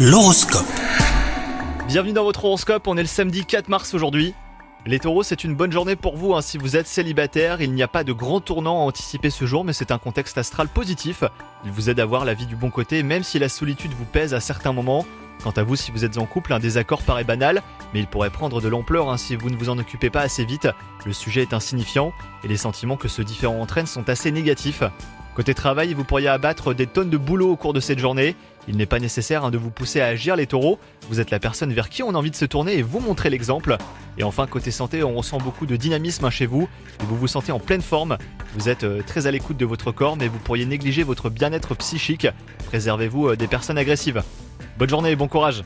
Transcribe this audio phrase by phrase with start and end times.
[0.00, 0.64] L'horoscope.
[1.88, 4.32] Bienvenue dans votre horoscope, on est le samedi 4 mars aujourd'hui.
[4.86, 6.40] Les taureaux, c'est une bonne journée pour vous hein.
[6.40, 7.60] si vous êtes célibataire.
[7.60, 10.38] Il n'y a pas de grand tournant à anticiper ce jour, mais c'est un contexte
[10.38, 11.24] astral positif.
[11.64, 14.04] Il vous aide à voir la vie du bon côté, même si la solitude vous
[14.04, 15.04] pèse à certains moments.
[15.42, 17.60] Quant à vous, si vous êtes en couple, un désaccord paraît banal,
[17.92, 20.44] mais il pourrait prendre de l'ampleur hein, si vous ne vous en occupez pas assez
[20.44, 20.68] vite.
[21.06, 22.12] Le sujet est insignifiant,
[22.44, 24.84] et les sentiments que ce différent entraîne sont assez négatifs.
[25.38, 28.34] Côté travail, vous pourriez abattre des tonnes de boulot au cours de cette journée.
[28.66, 31.38] Il n'est pas nécessaire hein, de vous pousser à agir les taureaux, vous êtes la
[31.38, 33.76] personne vers qui on a envie de se tourner et vous montrer l'exemple.
[34.18, 36.68] Et enfin, côté santé, on ressent beaucoup de dynamisme hein, chez vous,
[37.00, 38.18] et vous vous sentez en pleine forme.
[38.56, 41.76] Vous êtes euh, très à l'écoute de votre corps, mais vous pourriez négliger votre bien-être
[41.76, 42.26] psychique.
[42.66, 44.24] Préservez-vous euh, des personnes agressives.
[44.76, 45.62] Bonne journée et bon courage